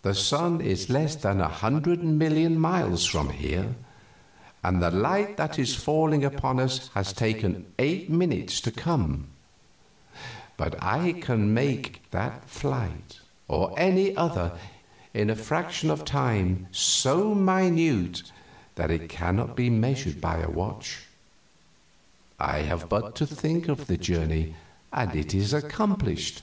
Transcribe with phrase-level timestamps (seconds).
[0.00, 3.74] The sun is less than a hundred million miles from here,
[4.62, 9.26] and the light that is falling upon us has taken eight minutes to come;
[10.56, 14.58] but I can make that flight, or any other,
[15.12, 18.22] in a fraction of time so minute
[18.76, 21.04] that it cannot be measured by a watch.
[22.40, 24.56] I have but to think the journey,
[24.90, 26.42] and it is accomplished."